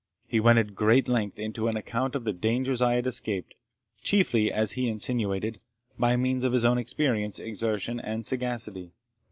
[0.27, 3.53] He went at great length into an account of the dangers I had escaped,
[4.01, 5.59] chiefly, as he insinuated,
[5.99, 8.93] by means of his own experience, exertion, and sagacity.